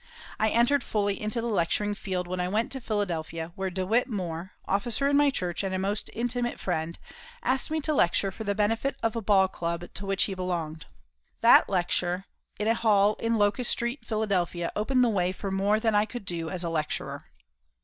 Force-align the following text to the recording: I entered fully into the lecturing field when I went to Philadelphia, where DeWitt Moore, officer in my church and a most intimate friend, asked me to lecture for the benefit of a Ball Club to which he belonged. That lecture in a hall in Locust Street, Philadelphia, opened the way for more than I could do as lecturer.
I 0.39 0.49
entered 0.49 0.83
fully 0.83 1.21
into 1.21 1.41
the 1.41 1.47
lecturing 1.47 1.93
field 1.93 2.25
when 2.27 2.39
I 2.39 2.47
went 2.47 2.71
to 2.71 2.81
Philadelphia, 2.81 3.51
where 3.55 3.69
DeWitt 3.69 4.07
Moore, 4.09 4.53
officer 4.65 5.07
in 5.07 5.15
my 5.15 5.29
church 5.29 5.63
and 5.63 5.75
a 5.75 5.77
most 5.77 6.09
intimate 6.13 6.59
friend, 6.59 6.97
asked 7.43 7.69
me 7.69 7.81
to 7.81 7.93
lecture 7.93 8.31
for 8.31 8.43
the 8.43 8.55
benefit 8.55 8.95
of 9.03 9.15
a 9.15 9.21
Ball 9.21 9.47
Club 9.47 9.93
to 9.93 10.05
which 10.07 10.23
he 10.23 10.33
belonged. 10.33 10.87
That 11.41 11.69
lecture 11.69 12.25
in 12.57 12.67
a 12.67 12.73
hall 12.73 13.13
in 13.19 13.35
Locust 13.35 13.69
Street, 13.69 14.03
Philadelphia, 14.03 14.71
opened 14.75 15.03
the 15.03 15.07
way 15.09 15.31
for 15.31 15.51
more 15.51 15.79
than 15.79 15.93
I 15.93 16.05
could 16.05 16.25
do 16.25 16.49
as 16.49 16.63
lecturer. 16.63 17.25